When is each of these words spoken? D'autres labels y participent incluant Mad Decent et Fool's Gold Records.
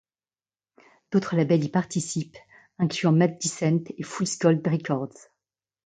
D'autres 1.11 1.35
labels 1.35 1.63
y 1.65 1.69
participent 1.69 2.37
incluant 2.79 3.11
Mad 3.11 3.37
Decent 3.39 3.83
et 3.99 4.01
Fool's 4.01 4.39
Gold 4.39 4.67
Records. 4.67 5.29